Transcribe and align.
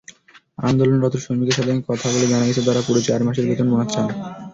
আন্দোলনরত 0.59 1.15
শ্রমিকদের 1.17 1.55
সঙ্গে 1.57 1.87
কথা 1.89 2.07
বলে 2.09 2.25
জানা 2.27 2.45
গেছে, 2.47 2.65
তাঁরা 2.65 2.81
পুরো 2.87 2.99
চার 3.07 3.21
মাসের 3.23 3.47
বেতন-বোনাস 3.49 3.89
চান। 3.93 4.07